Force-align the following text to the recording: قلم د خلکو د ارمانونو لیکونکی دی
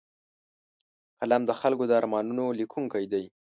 قلم 1.19 1.41
د 1.49 1.51
خلکو 1.61 1.83
د 1.87 1.91
ارمانونو 1.99 2.45
لیکونکی 2.59 3.03
دی 3.11 3.23